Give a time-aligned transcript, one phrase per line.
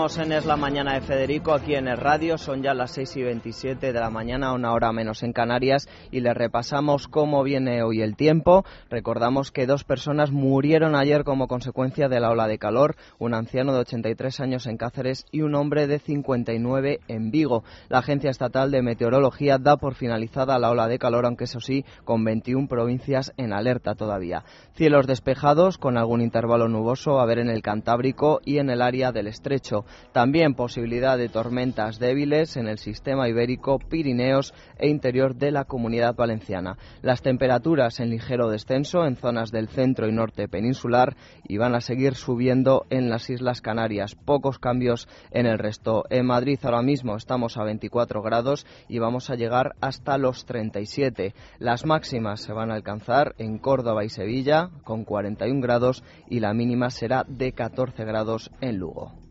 [0.00, 2.38] Seguimos en Es la Mañana de Federico, aquí en el radio.
[2.38, 6.20] Son ya las 6 y 27 de la mañana, una hora menos en Canarias, y
[6.20, 8.64] le repasamos cómo viene hoy el tiempo.
[8.88, 13.74] Recordamos que dos personas murieron ayer como consecuencia de la ola de calor, un anciano
[13.74, 17.62] de 83 años en Cáceres y un hombre de 59 en Vigo.
[17.90, 21.84] La Agencia Estatal de Meteorología da por finalizada la ola de calor, aunque eso sí,
[22.04, 24.44] con 21 provincias en alerta todavía.
[24.72, 29.12] Cielos despejados, con algún intervalo nuboso a ver en el Cantábrico y en el área
[29.12, 35.50] del Estrecho también posibilidad de tormentas débiles en el sistema ibérico, Pirineos e interior de
[35.50, 36.76] la comunidad valenciana.
[37.02, 41.80] Las temperaturas en ligero descenso en zonas del centro y norte peninsular y van a
[41.80, 44.14] seguir subiendo en las Islas Canarias.
[44.14, 46.04] Pocos cambios en el resto.
[46.10, 51.34] En Madrid ahora mismo estamos a 24 grados y vamos a llegar hasta los 37.
[51.58, 56.54] Las máximas se van a alcanzar en Córdoba y Sevilla con 41 grados y la
[56.54, 59.29] mínima será de 14 grados en Lugo.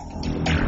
[0.00, 0.67] Thank you.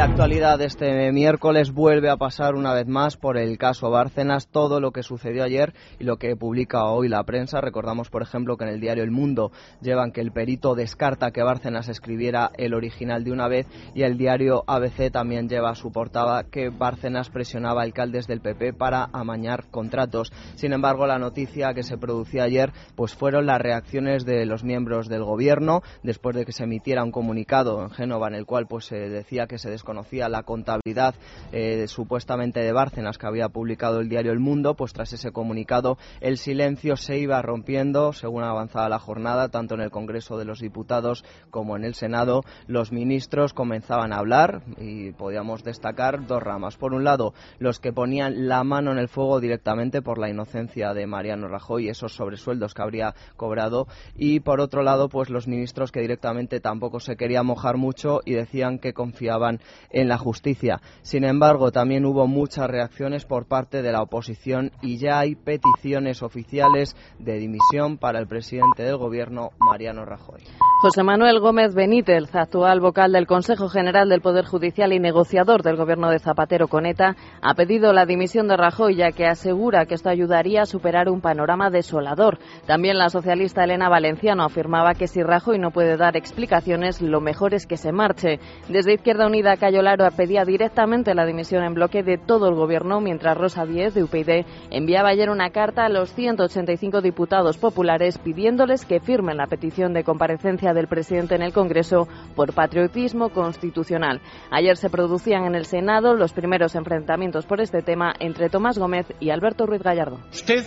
[0.00, 4.80] La actualidad este miércoles vuelve a pasar una vez más por el caso Bárcenas, todo
[4.80, 7.60] lo que sucedió ayer y lo que publica hoy la prensa.
[7.60, 11.42] Recordamos, por ejemplo, que en el diario El Mundo llevan que el perito descarta que
[11.42, 15.92] Bárcenas escribiera el original de una vez y el diario ABC también lleva a su
[15.92, 20.32] portada que Bárcenas presionaba alcaldes del PP para amañar contratos.
[20.54, 25.08] Sin embargo, la noticia que se producía ayer pues fueron las reacciones de los miembros
[25.08, 28.86] del gobierno después de que se emitiera un comunicado en Génova en el cual pues
[28.86, 29.89] se decía que se desconocía
[30.28, 31.14] la contabilidad
[31.52, 35.98] eh, supuestamente de Bárcenas que había publicado el diario El Mundo, pues tras ese comunicado
[36.20, 40.60] el silencio se iba rompiendo según avanzaba la jornada, tanto en el Congreso de los
[40.60, 42.42] Diputados como en el Senado.
[42.66, 46.76] Los ministros comenzaban a hablar y podíamos destacar dos ramas.
[46.76, 50.94] Por un lado, los que ponían la mano en el fuego directamente por la inocencia
[50.94, 53.86] de Mariano Rajoy esos sobresueldos que habría cobrado
[54.16, 58.34] y por otro lado, pues los ministros que directamente tampoco se querían mojar mucho y
[58.34, 59.60] decían que confiaban
[59.90, 60.80] en la justicia.
[61.02, 66.22] Sin embargo, también hubo muchas reacciones por parte de la oposición y ya hay peticiones
[66.22, 70.42] oficiales de dimisión para el presidente del Gobierno, Mariano Rajoy.
[70.82, 75.76] José Manuel Gómez Benítez, actual vocal del Consejo General del Poder Judicial y negociador del
[75.76, 79.94] Gobierno de Zapatero con ETA, ha pedido la dimisión de Rajoy, ya que asegura que
[79.94, 82.38] esto ayudaría a superar un panorama desolador.
[82.66, 87.54] También la socialista Elena Valenciano afirmaba que si Rajoy no puede dar explicaciones, lo mejor
[87.54, 88.40] es que se marche.
[88.68, 93.02] Desde Izquierda Unida, Cayo Lara pedía directamente la dimisión en bloque de todo el Gobierno,
[93.02, 98.86] mientras Rosa Díez, de UPyD, enviaba ayer una carta a los 185 diputados populares pidiéndoles
[98.86, 104.22] que firmen la petición de comparecencia del presidente en el Congreso por patriotismo constitucional.
[104.50, 109.12] Ayer se producían en el Senado los primeros enfrentamientos por este tema entre Tomás Gómez
[109.20, 110.20] y Alberto Ruiz Gallardo.
[110.32, 110.64] Usted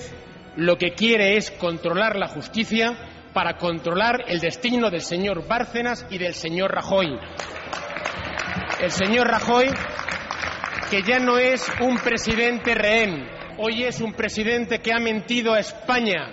[0.56, 2.96] lo que quiere es controlar la justicia
[3.34, 7.18] para controlar el destino del señor Bárcenas y del señor Rajoy.
[8.80, 9.70] El señor Rajoy,
[10.90, 15.60] que ya no es un presidente rehén, hoy es un presidente que ha mentido a
[15.60, 16.30] España,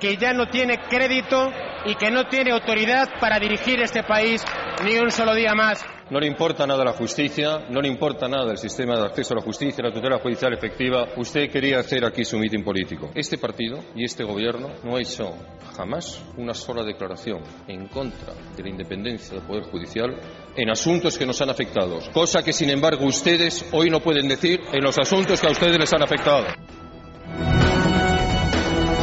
[0.00, 1.50] que ya no tiene crédito
[1.84, 4.42] y que no tiene autoridad para dirigir este país
[4.84, 5.84] ni un solo día más.
[6.10, 9.36] No le importa nada la justicia, no le importa nada el sistema de acceso a
[9.36, 11.06] la justicia, la tutela judicial efectiva.
[11.16, 13.10] Usted quería hacer aquí su mitin político.
[13.14, 15.32] Este partido y este gobierno no ha hecho
[15.76, 20.16] jamás una sola declaración en contra de la independencia del Poder Judicial
[20.56, 24.60] en asuntos que nos han afectado, cosa que sin embargo ustedes hoy no pueden decir
[24.72, 26.46] en los asuntos que a ustedes les han afectado.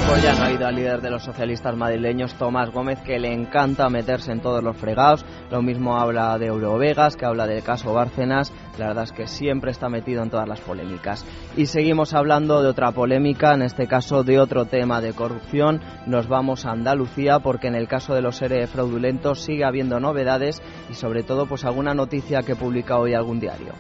[0.08, 3.34] Pues ya no ha ido al líder de los socialistas madrileños, Tomás Gómez, que le
[3.34, 5.26] encanta meterse en todos los fregados.
[5.52, 8.54] Lo mismo habla de Eurovegas, que habla del caso Bárcenas.
[8.80, 11.26] La verdad es que siempre está metido en todas las polémicas.
[11.58, 15.82] Y seguimos hablando de otra polémica, en este caso de otro tema de corrupción.
[16.06, 20.62] Nos vamos a Andalucía porque en el caso de los seres fraudulentos sigue habiendo novedades
[20.90, 23.74] y sobre todo pues alguna noticia que publica hoy algún diario.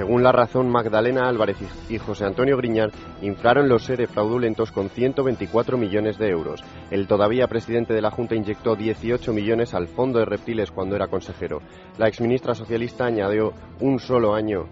[0.00, 1.58] Según la razón, Magdalena Álvarez
[1.90, 6.64] y José Antonio Griñán inflaron los seres fraudulentos con 124 millones de euros.
[6.90, 11.08] El todavía presidente de la Junta inyectó 18 millones al Fondo de Reptiles cuando era
[11.08, 11.60] consejero.
[11.98, 14.68] La exministra socialista añadió un solo año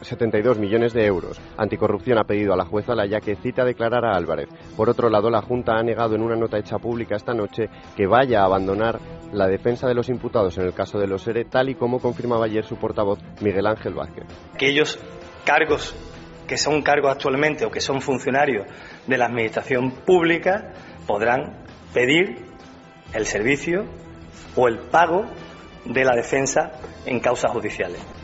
[0.00, 1.40] 72 millones de euros.
[1.56, 4.48] Anticorrupción ha pedido a la jueza la que cita declarar a Álvarez.
[4.76, 8.06] Por otro lado, la Junta ha negado en una nota hecha pública esta noche que
[8.06, 9.00] vaya a abandonar
[9.32, 12.46] la defensa de los imputados en el caso de los ERE, tal y como confirmaba
[12.46, 14.24] ayer su portavoz Miguel Ángel Vázquez.
[14.54, 14.98] Aquellos
[15.44, 15.94] cargos
[16.46, 18.66] que son cargos actualmente o que son funcionarios
[19.06, 20.72] de la Administración Pública
[21.06, 22.46] podrán pedir
[23.12, 23.84] el servicio
[24.56, 25.26] o el pago
[25.84, 26.72] de la defensa
[27.06, 28.17] en causas judiciales.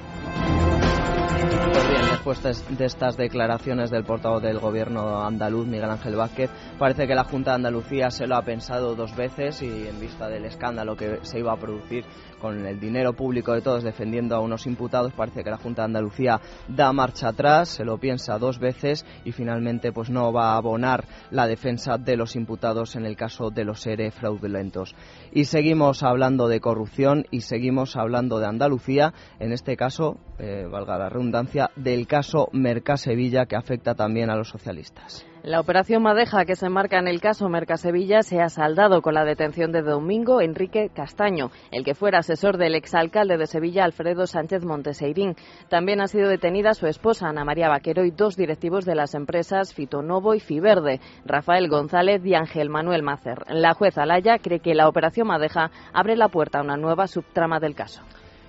[2.25, 6.49] Después de estas declaraciones del portavoz del gobierno andaluz, Miguel Ángel Vázquez,
[6.79, 10.27] parece que la Junta de Andalucía se lo ha pensado dos veces y en vista
[10.31, 12.07] del escándalo que se iba a producir
[12.41, 15.87] con el dinero público de todos defendiendo a unos imputados, parece que la Junta de
[15.87, 20.57] Andalucía da marcha atrás, se lo piensa dos veces y finalmente pues no va a
[20.57, 24.95] abonar la defensa de los imputados en el caso de los ERE fraudulentos.
[25.33, 30.99] Y seguimos hablando de corrupción y seguimos hablando de Andalucía, en este caso, eh, valga
[30.99, 35.27] la redundancia, del caso Mercasevilla que afecta también a los socialistas.
[35.43, 39.25] La operación Madeja que se enmarca en el caso Mercasevilla se ha saldado con la
[39.25, 44.65] detención de Domingo Enrique Castaño, el que fuera asesor del exalcalde de Sevilla Alfredo Sánchez
[44.65, 45.35] Monteseirín.
[45.69, 49.75] También ha sido detenida su esposa Ana María Vaquero y dos directivos de las empresas
[49.75, 53.43] Fitonovo y Fiverde, Rafael González y Ángel Manuel Macer.
[53.49, 57.59] La jueza Laya cree que la operación Madeja abre la puerta a una nueva subtrama
[57.59, 58.03] del caso.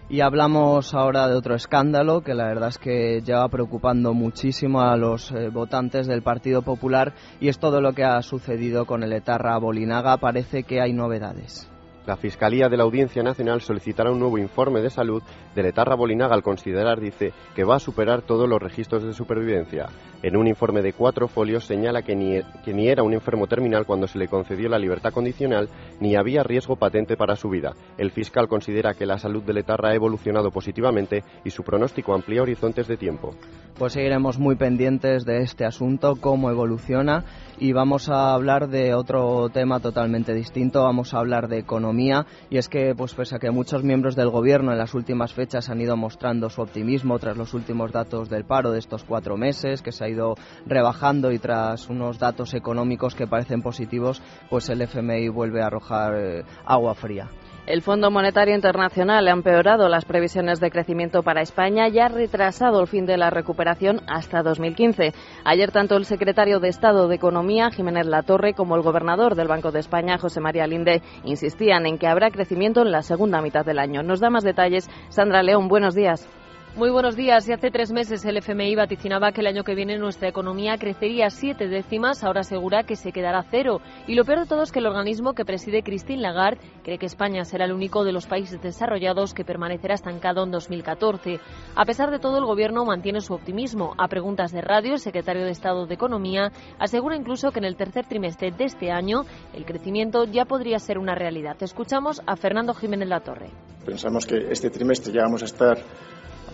[0.08, 4.96] Y hablamos ahora de otro escándalo que la verdad es que lleva preocupando muchísimo a
[4.98, 9.14] los eh, votantes del Partido Popular y es todo lo que ha sucedido con el
[9.14, 10.18] etarra Bolinaga.
[10.18, 11.72] Parece que hay novedades.
[12.06, 15.24] La Fiscalía de la Audiencia Nacional solicitará un nuevo informe de salud
[15.56, 19.88] de Letarra Bolinaga al considerar, dice, que va a superar todos los registros de supervivencia.
[20.22, 23.86] En un informe de cuatro folios señala que ni, que ni era un enfermo terminal
[23.86, 25.68] cuando se le concedió la libertad condicional,
[26.00, 27.74] ni había riesgo patente para su vida.
[27.98, 32.44] El fiscal considera que la salud de Letarra ha evolucionado positivamente y su pronóstico amplía
[32.44, 33.34] horizontes de tiempo.
[33.78, 37.26] Pues seguiremos muy pendientes de este asunto, cómo evoluciona
[37.58, 42.58] y vamos a hablar de otro tema totalmente distinto, vamos a hablar de economía y
[42.58, 45.80] es que pues pese a que muchos miembros del gobierno en las últimas fechas han
[45.80, 49.92] ido mostrando su optimismo tras los últimos datos del paro de estos cuatro meses que
[49.92, 55.30] se ha ido rebajando y tras unos datos económicos que parecen positivos pues el FMI
[55.30, 57.30] vuelve a arrojar eh, agua fría.
[57.68, 62.80] El Fondo Monetario Internacional ha empeorado las previsiones de crecimiento para España y ha retrasado
[62.80, 65.14] el fin de la recuperación hasta 2015.
[65.44, 69.72] Ayer tanto el secretario de Estado de Economía, Jiménez Latorre, como el gobernador del Banco
[69.72, 73.80] de España, José María Linde, insistían en que habrá crecimiento en la segunda mitad del
[73.80, 74.04] año.
[74.04, 75.68] Nos da más detalles Sandra León.
[75.68, 76.30] Buenos días.
[76.78, 77.48] Muy buenos días.
[77.48, 81.30] Y hace tres meses el FMI vaticinaba que el año que viene nuestra economía crecería
[81.30, 83.80] siete décimas, ahora asegura que se quedará cero.
[84.08, 87.06] Y lo peor de todo es que el organismo que preside Christine Lagarde cree que
[87.06, 91.40] España será el único de los países desarrollados que permanecerá estancado en 2014.
[91.76, 93.94] A pesar de todo, el gobierno mantiene su optimismo.
[93.98, 97.78] A preguntas de radio, el secretario de Estado de Economía asegura incluso que en el
[97.78, 99.22] tercer trimestre de este año
[99.54, 101.56] el crecimiento ya podría ser una realidad.
[101.62, 103.48] Escuchamos a Fernando Jiménez Latorre.
[103.86, 105.78] Pensamos que este trimestre ya vamos a estar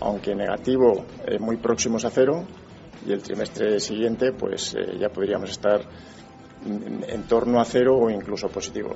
[0.02, 2.44] aunque negativo, eh, muy próximos a cero
[3.06, 5.80] y el trimestre siguiente pues eh, ya podríamos estar
[6.64, 8.94] en torno a cero o incluso positivo.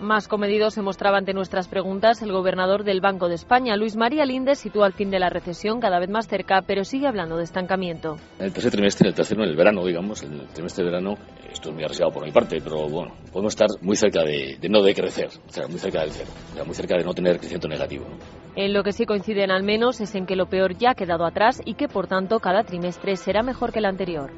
[0.00, 4.24] Más comedido se mostraba ante nuestras preguntas el gobernador del Banco de España, Luis María
[4.24, 7.44] Linde, sitúa el fin de la recesión cada vez más cerca, pero sigue hablando de
[7.44, 8.16] estancamiento.
[8.38, 11.16] En el tercer trimestre, el tercero, en el verano, digamos, en el trimestre de verano,
[11.52, 14.82] esto es muy arriesgado por mi parte, pero bueno, podemos estar muy cerca de, no
[14.82, 17.68] decrecer, o sea, muy cerca del cero, o sea, muy cerca de no tener crecimiento
[17.68, 18.06] negativo.
[18.56, 21.24] En lo que sí coinciden al menos es en que lo peor ya ha quedado
[21.24, 24.30] atrás y que por tanto cada trimestre será mejor que el anterior.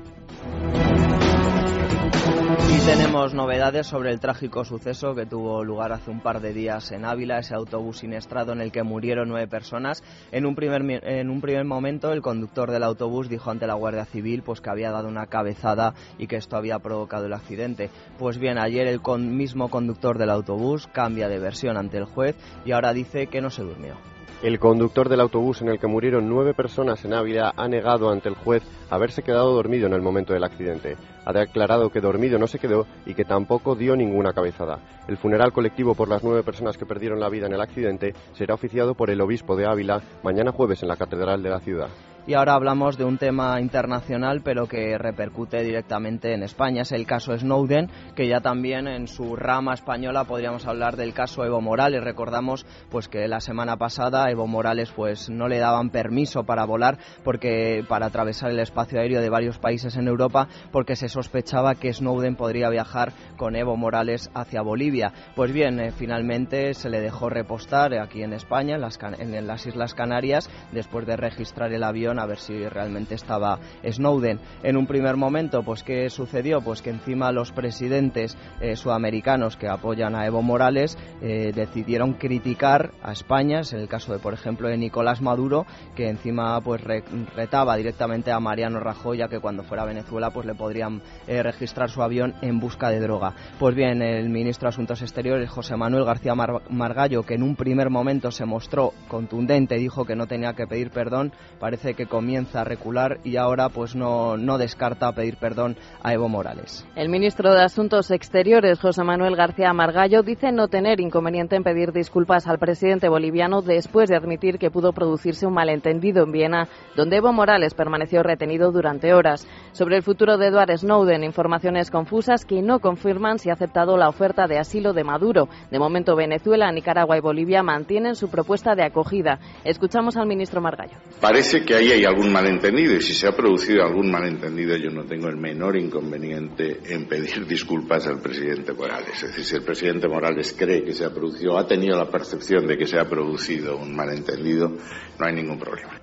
[2.84, 7.04] Tenemos novedades sobre el trágico suceso que tuvo lugar hace un par de días en
[7.04, 10.02] Ávila, ese autobús siniestrado en el que murieron nueve personas.
[10.32, 14.04] En un primer, en un primer momento, el conductor del autobús dijo ante la Guardia
[14.04, 17.88] Civil pues, que había dado una cabezada y que esto había provocado el accidente.
[18.18, 22.72] Pues bien, ayer el mismo conductor del autobús cambia de versión ante el juez y
[22.72, 24.11] ahora dice que no se durmió.
[24.42, 28.28] El conductor del autobús en el que murieron nueve personas en Ávila ha negado ante
[28.28, 30.96] el juez haberse quedado dormido en el momento del accidente.
[31.24, 34.80] Ha declarado que dormido no se quedó y que tampoco dio ninguna cabezada.
[35.06, 38.54] El funeral colectivo por las nueve personas que perdieron la vida en el accidente será
[38.54, 41.88] oficiado por el obispo de Ávila mañana jueves en la Catedral de la ciudad.
[42.24, 46.82] Y ahora hablamos de un tema internacional, pero que repercute directamente en España.
[46.82, 51.44] Es el caso Snowden, que ya también en su rama española podríamos hablar del caso
[51.44, 52.04] Evo Morales.
[52.04, 56.98] Recordamos pues que la semana pasada Evo Morales pues no le daban permiso para volar
[57.24, 61.92] porque para atravesar el espacio aéreo de varios países en Europa porque se sospechaba que
[61.92, 65.12] Snowden podría viajar con Evo Morales hacia Bolivia.
[65.34, 69.66] Pues bien, eh, finalmente se le dejó repostar aquí en España, en las, en las
[69.66, 74.40] Islas Canarias, después de registrar el avión a ver si realmente estaba Snowden.
[74.62, 76.60] En un primer momento, pues ¿qué sucedió?
[76.60, 82.92] Pues que encima los presidentes eh, sudamericanos que apoyan a Evo Morales eh, decidieron criticar
[83.02, 87.76] a España, en el caso de, por ejemplo, de Nicolás Maduro, que encima pues retaba
[87.76, 91.90] directamente a Mariano Rajoy, ya que cuando fuera a Venezuela pues le podrían eh, registrar
[91.90, 93.34] su avión en busca de droga.
[93.58, 97.90] Pues bien, el ministro de Asuntos Exteriores, José Manuel García Margallo, que en un primer
[97.90, 102.64] momento se mostró contundente, dijo que no tenía que pedir perdón, parece que comienza a
[102.64, 106.86] recular y ahora pues no, no descarta pedir perdón a Evo Morales.
[106.96, 111.92] El ministro de Asuntos Exteriores, José Manuel García Margallo, dice no tener inconveniente en pedir
[111.92, 117.16] disculpas al presidente boliviano después de admitir que pudo producirse un malentendido en Viena, donde
[117.16, 119.46] Evo Morales permaneció retenido durante horas.
[119.72, 124.08] Sobre el futuro de Edward Snowden, informaciones confusas que no confirman si ha aceptado la
[124.08, 125.48] oferta de asilo de Maduro.
[125.70, 129.38] De momento, Venezuela, Nicaragua y Bolivia mantienen su propuesta de acogida.
[129.64, 130.96] Escuchamos al ministro Margallo.
[131.20, 135.04] Parece que ahí hay algún malentendido y si se ha producido algún malentendido yo no
[135.04, 139.22] tengo el menor inconveniente en pedir disculpas al presidente Morales.
[139.22, 142.66] Es decir, si el presidente Morales cree que se ha producido, ha tenido la percepción
[142.66, 146.00] de que se ha producido un malentendido, no hay ningún problema.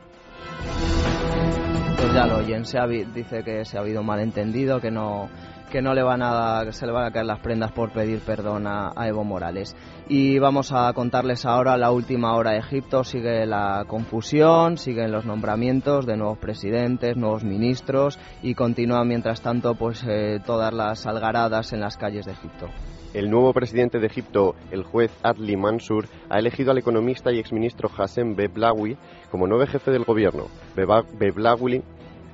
[1.98, 2.80] Pues ya lo oyen, se
[3.14, 5.30] dice que se ha habido malentendido, que no
[5.70, 8.68] que no le van a se le van a caer las prendas por pedir perdón
[8.68, 9.76] a, Evo Morales.
[10.08, 13.04] Y vamos a contarles ahora la última hora de Egipto.
[13.04, 19.76] Sigue la confusión, siguen los nombramientos de nuevos presidentes, nuevos ministros y continúan mientras tanto
[19.76, 22.68] pues eh, todas las algaradas en las calles de Egipto.
[23.14, 27.90] El nuevo presidente de Egipto, el juez Adli Mansur, ha elegido al economista y exministro
[27.98, 28.98] Hassem Beblawi
[29.32, 30.46] como nuevo jefe del gobierno.
[30.76, 31.82] Beblawi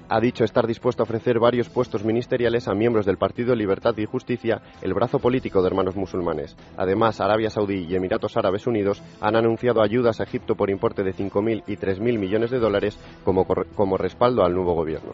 [0.09, 4.05] ha dicho estar dispuesto a ofrecer varios puestos ministeriales a miembros del Partido Libertad y
[4.05, 6.55] Justicia, el brazo político de hermanos musulmanes.
[6.77, 11.13] Además, Arabia Saudí y Emiratos Árabes Unidos han anunciado ayudas a Egipto por importe de
[11.13, 15.13] 5.000 y 3.000 millones de dólares como, como respaldo al nuevo gobierno.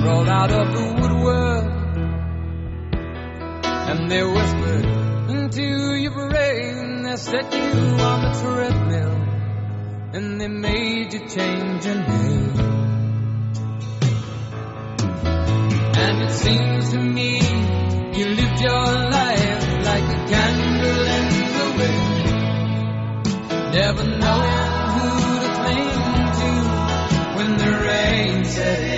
[0.00, 1.78] Crawled out of the woodwork
[3.90, 4.84] and they whispered
[5.30, 7.02] into your brain.
[7.02, 9.16] They set you on the treadmill
[10.14, 12.52] and they made you change your name.
[16.04, 17.40] And it seems to me
[18.18, 18.86] you lived your
[19.16, 21.26] life like a candle in
[21.56, 22.26] the wind,
[23.74, 25.08] never knowing who
[25.42, 25.90] to cling
[26.40, 26.50] to
[27.36, 28.97] when the rain set in.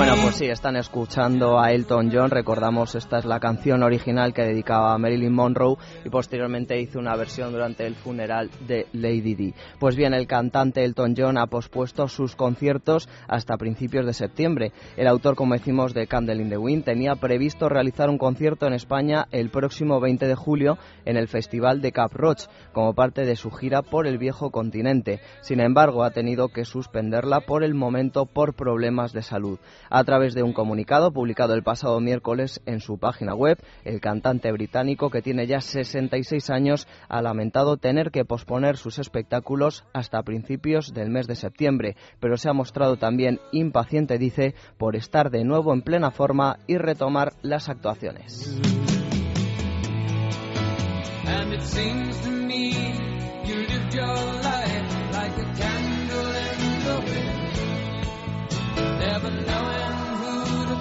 [0.11, 2.31] Bueno, pues sí, están escuchando a Elton John.
[2.31, 7.15] Recordamos, esta es la canción original que dedicaba a Marilyn Monroe y posteriormente hizo una
[7.15, 9.53] versión durante el funeral de Lady Di.
[9.79, 14.73] Pues bien, el cantante Elton John ha pospuesto sus conciertos hasta principios de septiembre.
[14.97, 18.73] El autor, como decimos, de Candle in the Wind tenía previsto realizar un concierto en
[18.73, 23.37] España el próximo 20 de julio en el Festival de Cap Roche, como parte de
[23.37, 25.21] su gira por el viejo continente.
[25.39, 29.57] Sin embargo, ha tenido que suspenderla por el momento por problemas de salud.
[30.01, 34.51] A través de un comunicado publicado el pasado miércoles en su página web, el cantante
[34.51, 40.91] británico, que tiene ya 66 años, ha lamentado tener que posponer sus espectáculos hasta principios
[40.95, 45.71] del mes de septiembre, pero se ha mostrado también impaciente, dice, por estar de nuevo
[45.71, 48.59] en plena forma y retomar las actuaciones.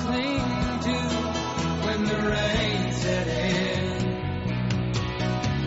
[0.05, 0.97] cling to
[1.85, 3.85] when the rain set in.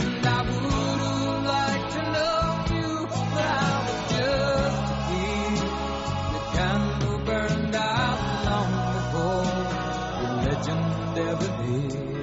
[0.04, 5.58] And I would have liked to love you, but I was just a kid.
[6.34, 9.52] The candle burned out long before
[10.20, 12.23] the legend ever did.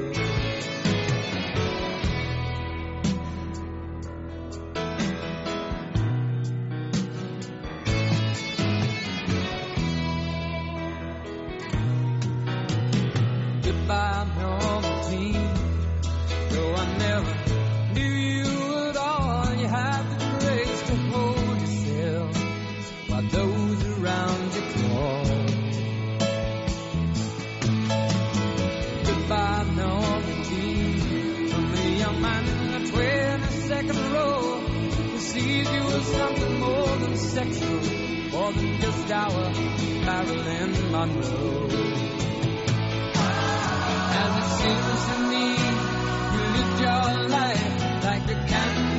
[36.02, 37.80] something more than sexual,
[38.30, 39.52] more than just our
[40.07, 41.69] Marilyn Monroe.
[44.19, 45.45] And it seems to me,
[46.33, 48.89] you lived your life like a candle.